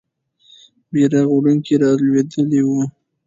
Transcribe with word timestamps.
بیرغ 0.91 1.27
وړونکی 1.31 1.73
رالوېدلی 1.81 2.61
وو. 2.67 2.81